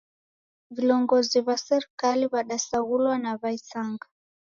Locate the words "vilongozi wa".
0.71-1.55